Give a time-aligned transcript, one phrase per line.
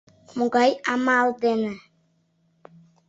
[0.37, 1.73] Могай амал дене?